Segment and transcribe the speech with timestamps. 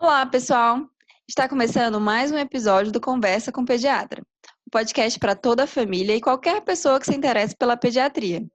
[0.00, 0.88] Olá, pessoal!
[1.26, 4.22] Está começando mais um episódio do Conversa com Pediatra,
[4.64, 8.46] um podcast para toda a família e qualquer pessoa que se interesse pela pediatria.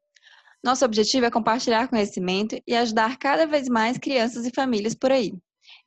[0.63, 5.33] Nosso objetivo é compartilhar conhecimento e ajudar cada vez mais crianças e famílias por aí.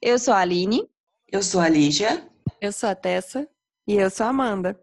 [0.02, 0.86] Eu sou a Aline.
[1.32, 2.28] Eu sou a Lígia.
[2.60, 3.48] Eu sou a Tessa.
[3.88, 4.78] E eu sou a Amanda.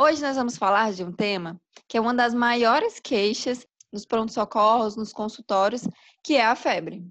[0.00, 4.94] Hoje nós vamos falar de um tema que é uma das maiores queixas nos pronto-socorros,
[4.94, 5.82] nos consultórios,
[6.22, 7.04] que é a febre.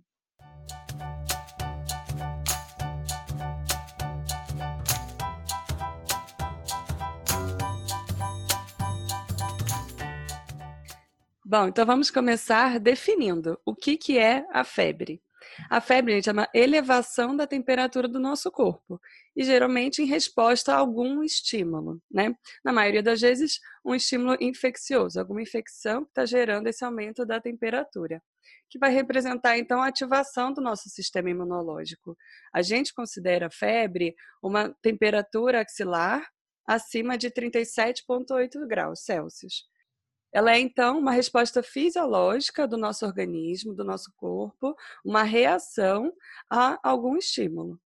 [11.51, 15.19] Bom, então vamos começar definindo o que, que é a febre.
[15.67, 19.01] A febre, gente, é uma elevação da temperatura do nosso corpo
[19.35, 22.35] e geralmente em resposta a algum estímulo, né?
[22.63, 27.41] Na maioria das vezes, um estímulo infeccioso, alguma infecção que está gerando esse aumento da
[27.41, 28.21] temperatura,
[28.69, 32.15] que vai representar então a ativação do nosso sistema imunológico.
[32.53, 36.29] A gente considera a febre uma temperatura axilar
[36.67, 39.67] acima de 37,8 graus Celsius.
[40.31, 46.13] Ela é, então, uma resposta fisiológica do nosso organismo, do nosso corpo, uma reação
[46.49, 47.79] a algum estímulo.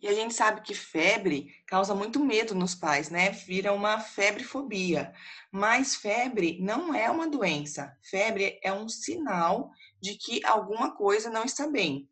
[0.00, 3.30] E a gente sabe que febre causa muito medo nos pais, né?
[3.30, 5.12] Vira uma febrefobia.
[5.52, 7.96] Mas febre não é uma doença.
[8.02, 12.08] Febre é um sinal de que alguma coisa não está bem.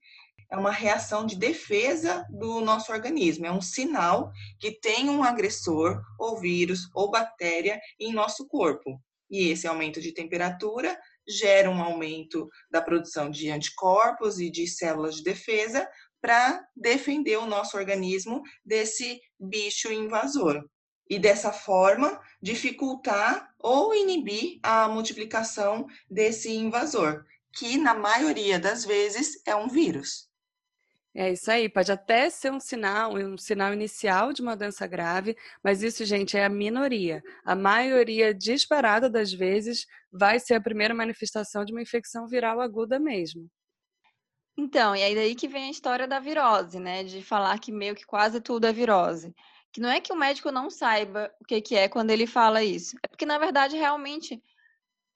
[0.48, 3.46] É uma reação de defesa do nosso organismo.
[3.46, 4.30] É um sinal
[4.60, 9.02] que tem um agressor, ou vírus, ou bactéria em nosso corpo.
[9.30, 15.16] E esse aumento de temperatura gera um aumento da produção de anticorpos e de células
[15.16, 15.88] de defesa
[16.20, 20.64] para defender o nosso organismo desse bicho invasor.
[21.08, 29.42] E dessa forma, dificultar ou inibir a multiplicação desse invasor, que na maioria das vezes
[29.44, 30.29] é um vírus.
[31.14, 35.36] É isso aí, pode até ser um sinal, um sinal inicial de uma doença grave,
[35.62, 37.20] mas isso, gente, é a minoria.
[37.44, 43.00] A maioria disparada das vezes vai ser a primeira manifestação de uma infecção viral aguda
[43.00, 43.50] mesmo.
[44.56, 47.02] Então, e aí daí que vem a história da virose, né?
[47.02, 49.34] De falar que meio que quase tudo é virose.
[49.72, 52.62] Que não é que o médico não saiba o que, que é quando ele fala
[52.62, 52.96] isso.
[53.02, 54.40] É porque, na verdade, realmente,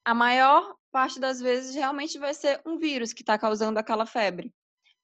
[0.03, 4.53] a maior parte das vezes realmente vai ser um vírus que está causando aquela febre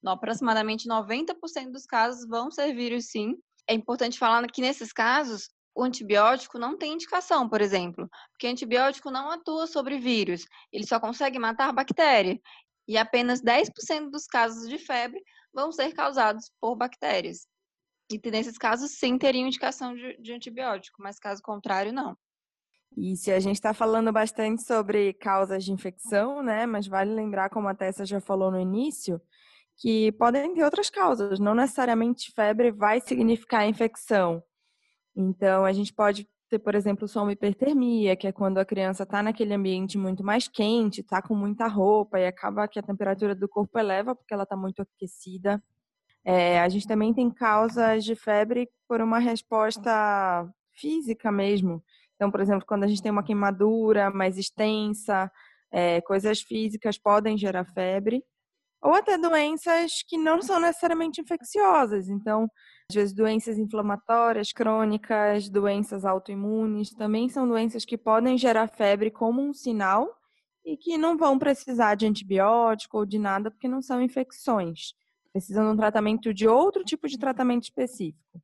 [0.09, 3.35] aproximadamente 90% dos casos vão ser vírus sim.
[3.67, 9.09] É importante falar que nesses casos, o antibiótico não tem indicação, por exemplo, porque antibiótico
[9.11, 12.39] não atua sobre vírus, ele só consegue matar bactéria.
[12.87, 15.21] E apenas 10% dos casos de febre
[15.53, 17.47] vão ser causados por bactérias.
[18.11, 22.17] E nesses casos, sim, teriam indicação de, de antibiótico, mas caso contrário, não.
[22.97, 26.65] E se a gente está falando bastante sobre causas de infecção, né?
[26.65, 29.21] Mas vale lembrar, como a Tessa já falou no início,
[29.81, 34.43] que podem ter outras causas, não necessariamente febre vai significar infecção.
[35.15, 39.01] Então, a gente pode ter, por exemplo, só uma hipertermia, que é quando a criança
[39.01, 43.33] está naquele ambiente muito mais quente, está com muita roupa e acaba que a temperatura
[43.33, 45.61] do corpo eleva porque ela está muito aquecida.
[46.23, 51.83] É, a gente também tem causas de febre por uma resposta física mesmo.
[52.15, 55.31] Então, por exemplo, quando a gente tem uma queimadura mais extensa,
[55.71, 58.23] é, coisas físicas podem gerar febre
[58.81, 62.09] ou até doenças que não são necessariamente infecciosas.
[62.09, 62.49] Então,
[62.89, 69.41] às vezes, doenças inflamatórias, crônicas, doenças autoimunes, também são doenças que podem gerar febre como
[69.41, 70.09] um sinal
[70.65, 74.93] e que não vão precisar de antibiótico ou de nada, porque não são infecções.
[75.31, 78.41] Precisam de um tratamento de outro tipo de tratamento específico.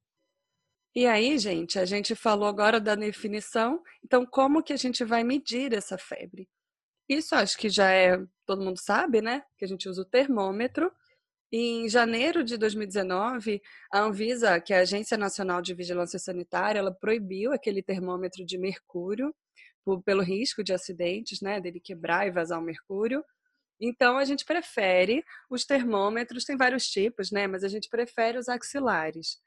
[0.95, 5.23] E aí, gente, a gente falou agora da definição, então como que a gente vai
[5.23, 6.49] medir essa febre?
[7.09, 9.43] Isso acho que já é, todo mundo sabe, né?
[9.57, 10.91] Que a gente usa o termômetro.
[11.51, 16.93] Em janeiro de 2019, a Anvisa, que é a Agência Nacional de Vigilância Sanitária, ela
[16.93, 19.33] proibiu aquele termômetro de mercúrio
[19.85, 23.23] por, pelo risco de acidentes, né, dele quebrar e vazar o mercúrio.
[23.79, 28.49] Então a gente prefere os termômetros, tem vários tipos, né, mas a gente prefere os
[28.49, 29.37] axilares.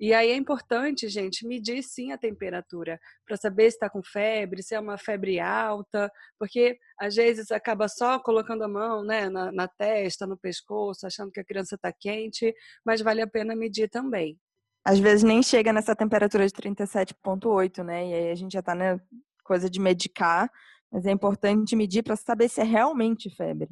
[0.00, 4.62] E aí é importante, gente, medir sim a temperatura para saber se está com febre,
[4.62, 9.52] se é uma febre alta, porque às vezes acaba só colocando a mão né, na,
[9.52, 13.90] na testa, no pescoço, achando que a criança está quente, mas vale a pena medir
[13.90, 14.38] também.
[14.82, 18.08] Às vezes nem chega nessa temperatura de 37,8, né?
[18.08, 18.98] E aí a gente já está na
[19.44, 20.50] coisa de medicar,
[20.90, 23.68] mas é importante medir para saber se é realmente febre.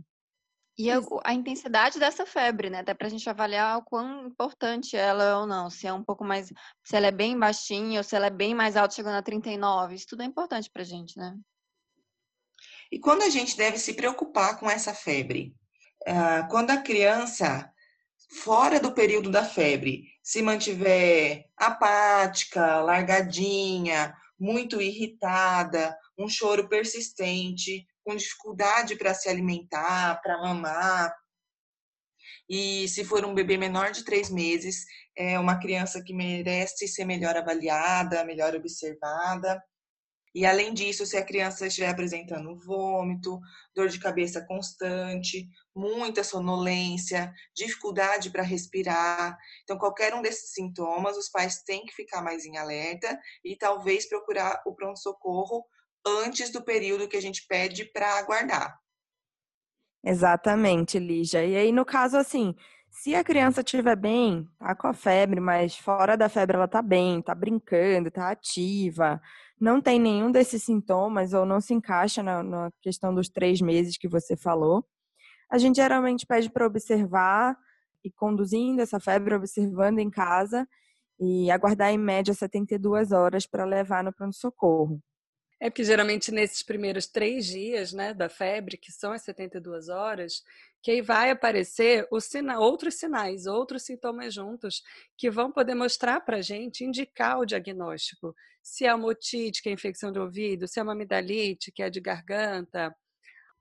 [0.78, 2.78] E a, a, intensidade dessa febre, né?
[2.78, 5.68] Até para a gente avaliar o quão importante ela é ou não.
[5.68, 6.52] Se é um pouco mais.
[6.84, 9.96] Se ela é bem baixinha ou se ela é bem mais alta, chegando a 39.
[9.96, 11.36] Isso tudo é importante para a gente, né?
[12.92, 15.52] E quando a gente deve se preocupar com essa febre?
[16.06, 17.68] Uh, quando a criança
[18.30, 28.16] fora do período da febre, se mantiver apática, largadinha, muito irritada, um choro persistente, com
[28.16, 31.14] dificuldade para se alimentar, para mamar.
[32.48, 37.04] E se for um bebê menor de três meses, é uma criança que merece ser
[37.04, 39.62] melhor avaliada, melhor observada.
[40.34, 43.38] E além disso, se a criança estiver apresentando vômito,
[43.74, 45.46] dor de cabeça constante,
[45.76, 52.22] muita sonolência, dificuldade para respirar, então qualquer um desses sintomas, os pais têm que ficar
[52.22, 55.62] mais em alerta e talvez procurar o pronto-socorro
[56.06, 58.78] antes do período que a gente pede para aguardar.
[60.04, 61.44] Exatamente, Lígia.
[61.44, 62.54] E aí, no caso, assim,
[62.90, 66.80] se a criança estiver bem, tá com a febre, mas fora da febre ela tá
[66.80, 69.20] bem, tá brincando, tá ativa,
[69.60, 73.98] não tem nenhum desses sintomas ou não se encaixa na, na questão dos três meses
[73.98, 74.84] que você falou,
[75.50, 77.56] a gente geralmente pede para observar
[78.04, 80.66] e conduzindo essa febre, observando em casa
[81.18, 85.02] e aguardar em média 72 horas para levar no pronto-socorro.
[85.60, 90.42] É porque geralmente nesses primeiros três dias né, da febre, que são as 72 horas,
[90.80, 94.82] que aí vai aparecer sina outros sinais, outros sintomas juntos,
[95.16, 98.34] que vão poder mostrar para a gente, indicar o diagnóstico.
[98.62, 101.90] Se é uma otite, que é infecção de ouvido, se é uma amidalite, que é
[101.90, 102.94] de garganta,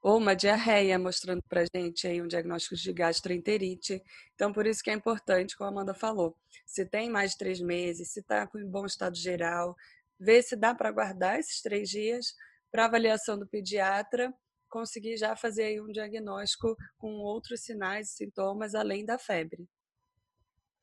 [0.02, 4.02] ou uma diarreia, mostrando para a gente aí um diagnóstico de gastroenterite.
[4.36, 7.60] Então, por isso que é importante, como a Amanda falou, se tem mais de três
[7.60, 9.76] meses, se está com bom estado geral,
[10.20, 12.34] ver se dá para guardar esses três dias
[12.72, 14.34] para avaliação do pediatra,
[14.70, 19.68] conseguir já fazer um diagnóstico com outros sinais e sintomas além da febre.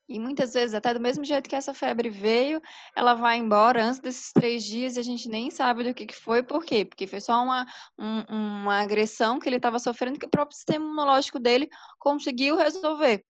[0.06, 2.60] E muitas vezes, até do mesmo jeito que essa febre veio,
[2.94, 6.14] ela vai embora antes desses três dias e a gente nem sabe do que, que
[6.14, 6.84] foi, por quê?
[6.84, 7.66] Porque foi só uma,
[7.98, 13.24] um, uma agressão que ele estava sofrendo que o próprio sistema imunológico dele conseguiu resolver.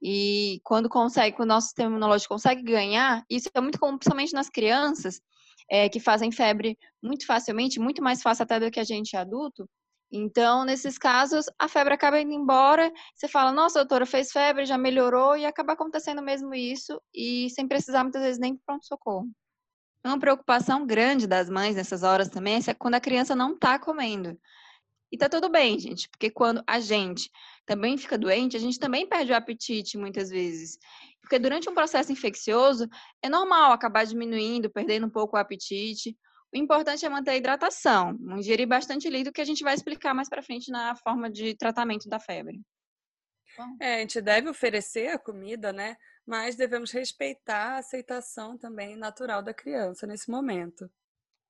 [0.00, 4.32] E quando consegue, quando o nosso sistema imunológico consegue ganhar, isso é muito comum, principalmente
[4.32, 5.20] nas crianças,
[5.70, 9.68] é, que fazem febre muito facilmente, muito mais fácil até do que a gente adulto.
[10.12, 14.76] Então, nesses casos, a febre acaba indo embora, você fala, nossa, doutora, fez febre, já
[14.76, 19.30] melhorou, e acaba acontecendo mesmo isso, e sem precisar muitas vezes nem pronto-socorro.
[20.04, 24.36] Uma preocupação grande das mães nessas horas também é quando a criança não está comendo.
[25.12, 27.30] E tá tudo bem, gente, porque quando a gente
[27.66, 30.78] também fica doente, a gente também perde o apetite muitas vezes.
[31.20, 32.88] Porque durante um processo infeccioso,
[33.22, 36.16] é normal acabar diminuindo, perdendo um pouco o apetite.
[36.52, 40.28] O importante é manter a hidratação, ingerir bastante líquido, que a gente vai explicar mais
[40.28, 42.60] para frente na forma de tratamento da febre.
[43.80, 45.96] É, a gente deve oferecer a comida, né?
[46.26, 50.90] Mas devemos respeitar a aceitação também natural da criança nesse momento.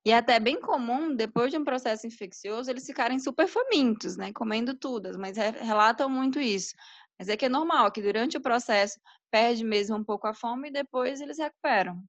[0.05, 4.33] E é até bem comum, depois de um processo infeccioso, eles ficarem super famintos, né?
[4.33, 6.75] Comendo tudo, mas relatam muito isso.
[7.19, 8.99] Mas é que é normal, que durante o processo
[9.31, 12.03] perde mesmo um pouco a fome e depois eles recuperam.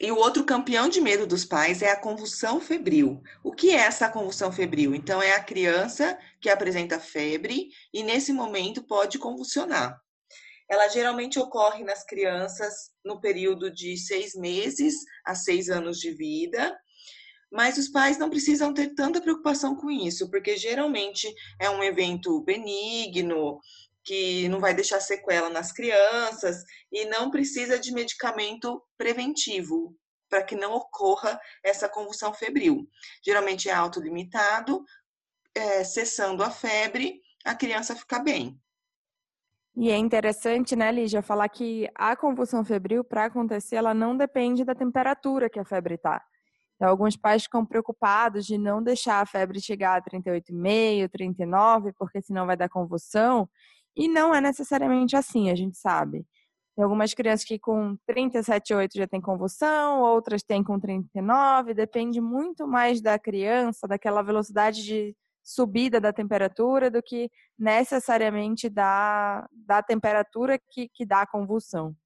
[0.00, 3.22] E o outro campeão de medo dos pais é a convulsão febril.
[3.44, 4.92] O que é essa convulsão febril?
[4.92, 10.00] Então, é a criança que apresenta febre e, nesse momento, pode convulsionar.
[10.68, 16.76] Ela geralmente ocorre nas crianças no período de seis meses a seis anos de vida
[17.54, 22.40] mas os pais não precisam ter tanta preocupação com isso, porque geralmente é um evento
[22.40, 23.60] benigno,
[24.02, 29.96] que não vai deixar sequela nas crianças e não precisa de medicamento preventivo
[30.28, 32.88] para que não ocorra essa convulsão febril.
[33.24, 34.84] Geralmente é autolimitado,
[35.54, 38.60] é, cessando a febre, a criança fica bem.
[39.76, 44.64] E é interessante, né, Lígia, falar que a convulsão febril, para acontecer, ela não depende
[44.64, 46.20] da temperatura que a febre está.
[46.84, 52.20] Então, alguns pais ficam preocupados de não deixar a febre chegar a 38,5, 39, porque
[52.20, 53.48] senão vai dar convulsão.
[53.96, 56.26] E não é necessariamente assim, a gente sabe.
[56.76, 62.68] Tem algumas crianças que com 37,8 já tem convulsão, outras têm com 39, depende muito
[62.68, 70.60] mais da criança, daquela velocidade de subida da temperatura, do que necessariamente da, da temperatura
[70.70, 71.96] que, que dá a convulsão.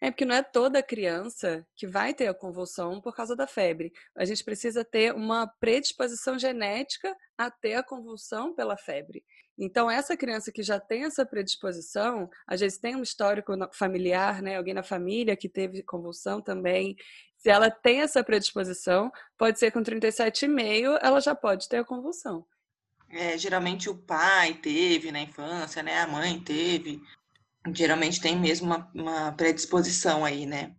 [0.00, 3.92] É porque não é toda criança que vai ter a convulsão por causa da febre.
[4.16, 9.24] A gente precisa ter uma predisposição genética a ter a convulsão pela febre.
[9.58, 14.56] Então, essa criança que já tem essa predisposição, às vezes tem um histórico familiar, né?
[14.56, 16.94] Alguém na família que teve convulsão também.
[17.36, 22.46] Se ela tem essa predisposição, pode ser com 37,5, ela já pode ter a convulsão.
[23.10, 26.02] É, geralmente o pai teve na infância, né?
[26.02, 27.00] A mãe teve
[27.74, 30.74] geralmente tem mesmo uma, uma predisposição aí, né?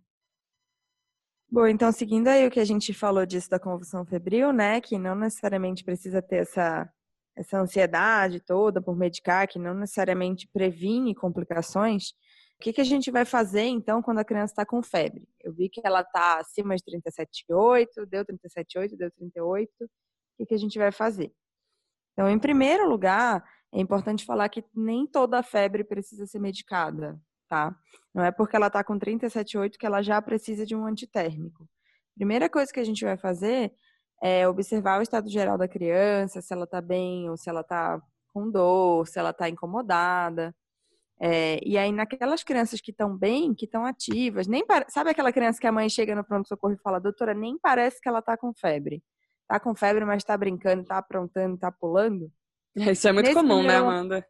[1.50, 4.96] Bom, então seguindo aí o que a gente falou disso da convulsão febril, né, que
[4.96, 6.88] não necessariamente precisa ter essa,
[7.36, 12.12] essa ansiedade toda por medicar, que não necessariamente previne complicações,
[12.60, 15.26] O que, que a gente vai fazer, então, quando a criança está com febre?
[15.40, 19.70] Eu vi que ela está acima de 37,8, deu 37,8, deu 38.
[19.80, 19.88] O
[20.36, 21.32] que, que a gente vai fazer?
[22.12, 27.74] Então, em primeiro lugar, é importante falar que nem toda febre precisa ser medicada, tá?
[28.12, 31.68] Não é porque ela está com 37,8 que ela já precisa de um antitérmico.
[32.16, 33.72] Primeira coisa que a gente vai fazer
[34.22, 38.00] é observar o estado geral da criança, se ela está bem ou se ela está
[38.32, 40.54] com dor, se ela está incomodada.
[41.22, 45.60] É, e aí, naquelas crianças que estão bem, que estão ativas, nem sabe aquela criança
[45.60, 48.52] que a mãe chega no pronto-socorro e fala, doutora, nem parece que ela está com
[48.54, 49.02] febre.
[49.42, 52.32] Está com febre, mas está brincando, está aprontando, está pulando?
[52.92, 53.84] Isso é muito Nesse comum, né, primeiro...
[53.84, 54.26] né, Amanda?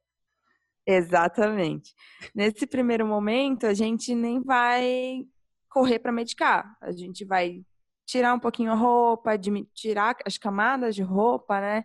[0.87, 1.95] Exatamente.
[2.35, 5.25] Nesse primeiro momento, a gente nem vai
[5.69, 6.77] correr para medicar.
[6.81, 7.63] A gente vai
[8.07, 9.39] tirar um pouquinho a roupa,
[9.73, 11.85] tirar as camadas de roupa, né?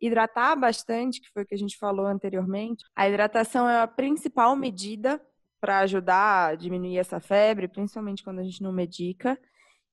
[0.00, 2.84] Hidratar bastante, que foi o que a gente falou anteriormente.
[2.94, 5.20] A hidratação é a principal medida
[5.60, 9.36] para ajudar a diminuir essa febre, principalmente quando a gente não medica.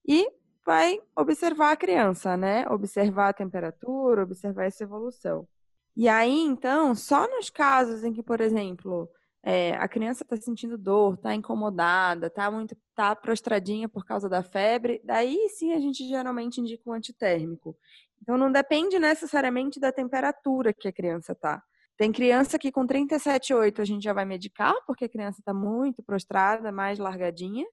[0.08, 0.30] E
[0.66, 2.66] vai observar a criança, né?
[2.70, 5.48] Observar a temperatura, observar essa evolução.
[5.96, 9.08] E aí, então, só nos casos em que, por exemplo,
[9.44, 14.42] é, a criança está sentindo dor, está incomodada, está muito, tá prostradinha por causa da
[14.42, 17.78] febre, daí sim a gente geralmente indica um antitérmico.
[18.22, 21.62] Então não depende necessariamente da temperatura que a criança está.
[21.98, 26.02] Tem criança que com 37,8 a gente já vai medicar, porque a criança está muito
[26.02, 27.66] prostrada, mais largadinha.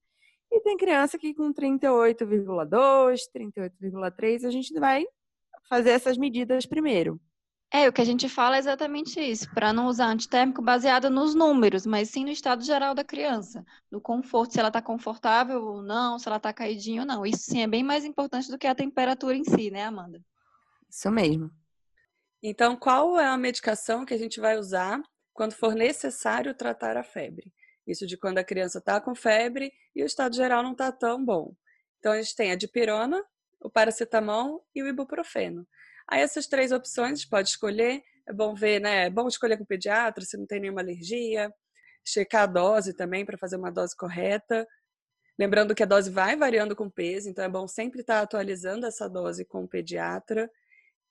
[0.51, 5.07] E tem criança que com 38,2, 38,3 a gente vai
[5.69, 7.21] fazer essas medidas primeiro.
[7.73, 11.37] É, o que a gente fala é exatamente isso, para não usar antitérmico baseado nos
[11.37, 15.81] números, mas sim no estado geral da criança, no conforto, se ela está confortável ou
[15.81, 17.25] não, se ela está caidinha ou não.
[17.25, 20.21] Isso sim é bem mais importante do que a temperatura em si, né, Amanda?
[20.91, 21.49] Isso mesmo.
[22.43, 25.01] Então, qual é a medicação que a gente vai usar
[25.33, 27.53] quando for necessário tratar a febre?
[27.87, 31.25] Isso de quando a criança está com febre e o estado geral não está tão
[31.25, 31.55] bom.
[32.01, 33.23] Então, a gente tem a dipirona,
[33.61, 35.65] o paracetamol e o ibuprofeno.
[36.09, 38.03] Aí essas três opções pode escolher.
[38.27, 39.07] É bom ver, né?
[39.07, 41.53] É bom escolher com o pediatra se não tem nenhuma alergia.
[42.07, 44.67] Checar a dose também para fazer uma dose correta.
[45.39, 48.23] Lembrando que a dose vai variando com o peso, então é bom sempre estar tá
[48.23, 50.51] atualizando essa dose com o pediatra.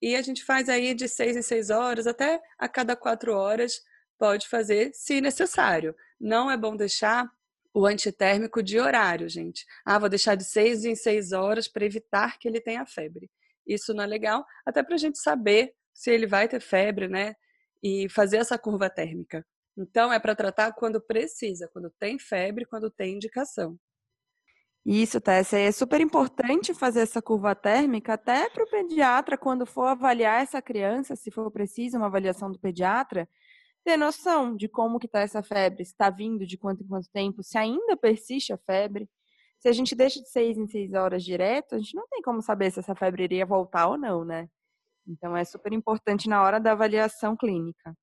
[0.01, 3.81] E a gente faz aí de seis em seis horas, até a cada quatro horas,
[4.19, 5.95] pode fazer se necessário.
[6.19, 7.27] Não é bom deixar
[7.73, 9.65] o antitérmico de horário, gente.
[9.85, 13.29] Ah, vou deixar de seis em seis horas para evitar que ele tenha febre.
[13.69, 17.35] Isso não é legal, até para a gente saber se ele vai ter febre, né?
[17.83, 19.45] E fazer essa curva térmica.
[19.77, 23.79] Então, é para tratar quando precisa, quando tem febre, quando tem indicação.
[24.85, 25.57] Isso, Tessa.
[25.57, 30.61] É super importante fazer essa curva térmica até para o pediatra, quando for avaliar essa
[30.61, 33.29] criança, se for preciso uma avaliação do pediatra,
[33.83, 37.09] ter noção de como que está essa febre, se está vindo, de quanto em quanto
[37.11, 39.07] tempo, se ainda persiste a febre.
[39.59, 42.41] Se a gente deixa de seis em seis horas direto, a gente não tem como
[42.41, 44.47] saber se essa febre iria voltar ou não, né?
[45.05, 47.93] Então é super importante na hora da avaliação clínica.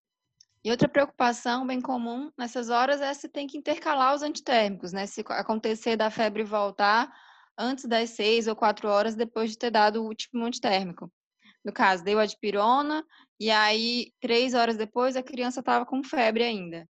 [0.63, 5.07] E outra preocupação bem comum nessas horas é se tem que intercalar os antitérmicos, né?
[5.07, 7.11] Se acontecer da febre voltar
[7.57, 11.11] antes das seis ou quatro horas depois de ter dado o último antitérmico.
[11.65, 13.05] No caso, deu a dipirona
[13.41, 16.87] e aí três horas depois a criança estava com febre ainda.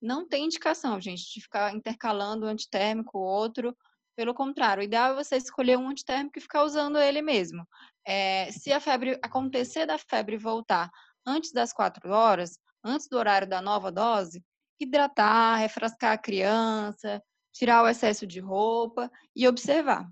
[0.00, 3.74] Não tem indicação, gente, de ficar intercalando o antitérmico, outro,
[4.16, 7.66] pelo contrário, o ideal é você escolher um antitérmico e ficar usando ele mesmo.
[8.06, 10.90] É, se a febre acontecer da febre voltar
[11.26, 14.42] antes das quatro horas, antes do horário da nova dose,
[14.78, 20.08] hidratar, refrescar a criança, tirar o excesso de roupa e observar.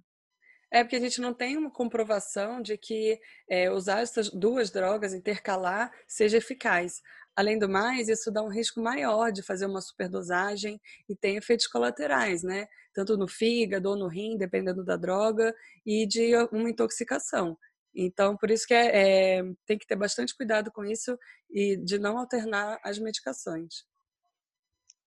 [0.73, 5.13] É porque a gente não tem uma comprovação de que é, usar essas duas drogas,
[5.13, 7.03] intercalar, seja eficaz.
[7.35, 11.67] Além do mais, isso dá um risco maior de fazer uma superdosagem e tem efeitos
[11.67, 12.67] colaterais, né?
[12.93, 15.55] Tanto no fígado ou no rim, dependendo da droga,
[15.87, 17.57] e de uma intoxicação.
[17.95, 21.19] Então, por isso que é, é, tem que ter bastante cuidado com isso
[21.51, 23.85] e de não alternar as medicações.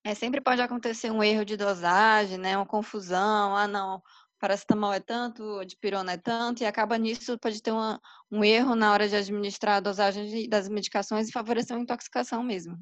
[0.03, 2.55] É, sempre pode acontecer um erro de dosagem, né?
[2.55, 3.55] Uma confusão.
[3.55, 4.01] Ah, não,
[4.45, 7.99] paracetamol é tanto, dipirona é tanto, e acaba nisso, pode ter uma,
[8.31, 12.77] um erro na hora de administrar a dosagem das medicações e favorecer uma intoxicação mesmo.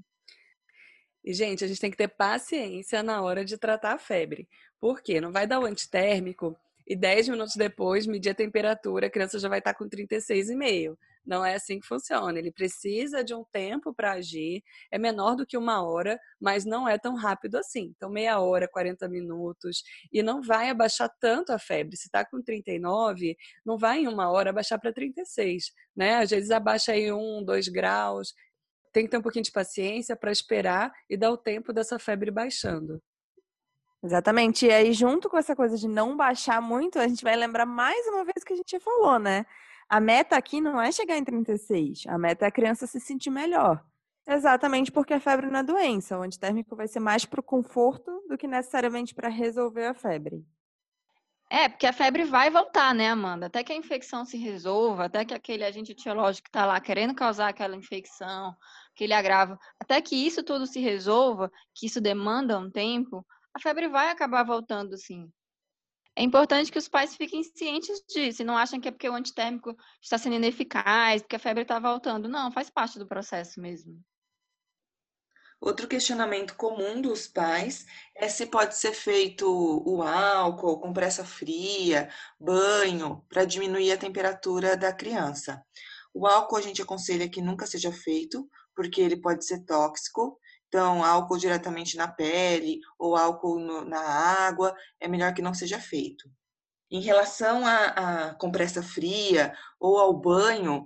[1.24, 4.46] E, gente, a gente tem que ter paciência na hora de tratar a febre.
[4.77, 5.22] Por quê?
[5.22, 6.53] Não vai dar o antitérmico
[6.86, 10.98] e 10 minutos depois medir a temperatura, a criança já vai estar com 36,5.
[11.25, 12.38] Não é assim que funciona.
[12.38, 16.88] Ele precisa de um tempo para agir, é menor do que uma hora, mas não
[16.88, 17.94] é tão rápido assim.
[17.96, 21.96] Então, meia hora, 40 minutos, e não vai abaixar tanto a febre.
[21.96, 26.15] Se está com 39, não vai em uma hora abaixar para 36, né?
[26.18, 28.34] Às vezes abaixa aí um, dois graus.
[28.92, 32.30] Tem que ter um pouquinho de paciência para esperar e dar o tempo dessa febre
[32.30, 33.01] baixando.
[34.03, 34.65] Exatamente.
[34.65, 38.06] E aí, junto com essa coisa de não baixar muito, a gente vai lembrar mais
[38.08, 39.46] uma vez que a gente falou, né?
[39.90, 43.30] A meta aqui não é chegar em 36, a meta é a criança se sentir
[43.30, 43.84] melhor.
[44.25, 46.18] Exatamente porque a febre não é doença.
[46.18, 50.46] O antitérmico vai ser mais para o conforto do que necessariamente para resolver a febre.
[51.50, 53.46] É, porque a febre vai voltar, né, Amanda?
[53.46, 57.13] Até que a infecção se resolva, até que aquele agente etiológico que está lá querendo
[57.13, 58.56] causar aquela infecção,
[58.96, 63.24] aquele agravo, até que isso tudo se resolva, que isso demanda um tempo,
[63.54, 65.32] a febre vai acabar voltando, sim.
[66.15, 69.15] É importante que os pais fiquem cientes disso e não achem que é porque o
[69.15, 72.29] antitérmico está sendo ineficaz, porque a febre está voltando.
[72.29, 74.00] Não, faz parte do processo mesmo.
[75.60, 83.25] Outro questionamento comum dos pais é se pode ser feito o álcool, compressa fria, banho,
[83.29, 85.65] para diminuir a temperatura da criança.
[86.13, 90.38] O álcool a gente aconselha que nunca seja feito, porque ele pode ser tóxico.
[90.74, 95.80] Então, álcool diretamente na pele ou álcool no, na água é melhor que não seja
[95.80, 96.27] feito.
[96.89, 100.84] Em relação à compressa fria ou ao banho,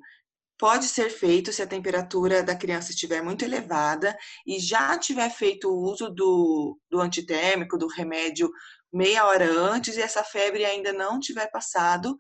[0.60, 5.70] pode ser feito se a temperatura da criança estiver muito elevada e já tiver feito
[5.70, 8.52] o uso do, do antitérmico, do remédio,
[8.92, 12.18] meia hora antes e essa febre ainda não tiver passado,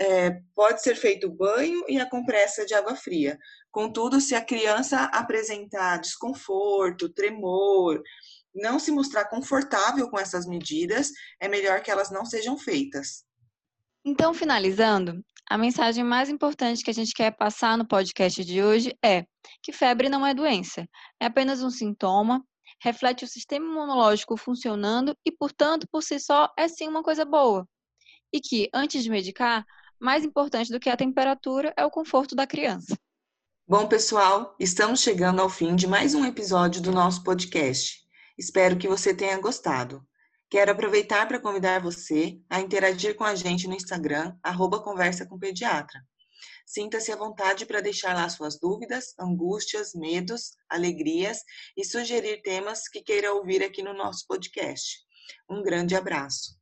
[0.00, 3.38] é, pode ser feito o banho e a compressa de água fria.
[3.70, 8.02] Contudo, se a criança apresentar desconforto, tremor,
[8.54, 13.24] não se mostrar confortável com essas medidas, é melhor que elas não sejam feitas.
[14.04, 18.96] Então, finalizando, a mensagem mais importante que a gente quer passar no podcast de hoje
[19.04, 19.24] é
[19.62, 20.86] que febre não é doença,
[21.20, 22.44] é apenas um sintoma,
[22.82, 27.66] reflete o sistema imunológico funcionando e, portanto, por si só, é sim uma coisa boa.
[28.32, 29.64] E que, antes de medicar,
[30.02, 32.98] mais importante do que a temperatura é o conforto da criança.
[33.66, 38.00] Bom, pessoal, estamos chegando ao fim de mais um episódio do nosso podcast.
[38.36, 40.04] Espero que você tenha gostado.
[40.50, 45.38] Quero aproveitar para convidar você a interagir com a gente no Instagram, arroba Conversa com
[45.38, 46.00] Pediatra.
[46.66, 51.38] Sinta-se à vontade para deixar lá suas dúvidas, angústias, medos, alegrias
[51.76, 54.98] e sugerir temas que queira ouvir aqui no nosso podcast.
[55.48, 56.61] Um grande abraço.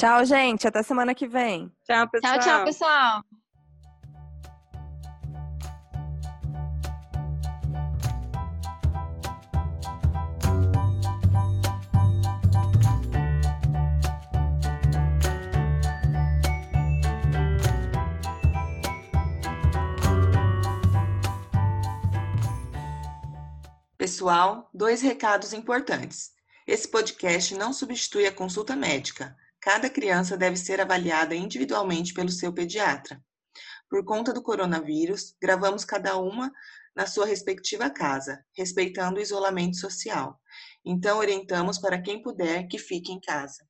[0.00, 0.66] Tchau, gente.
[0.66, 1.70] Até semana que vem.
[1.84, 2.38] Tchau, pessoal.
[2.38, 3.24] Tchau, tchau, pessoal.
[23.98, 26.32] Pessoal, dois recados importantes.
[26.66, 29.36] Esse podcast não substitui a consulta médica.
[29.60, 33.22] Cada criança deve ser avaliada individualmente pelo seu pediatra.
[33.90, 36.50] Por conta do coronavírus, gravamos cada uma
[36.96, 40.40] na sua respectiva casa, respeitando o isolamento social.
[40.84, 43.68] Então, orientamos para quem puder que fique em casa.